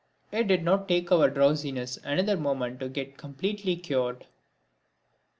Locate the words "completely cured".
3.19-4.25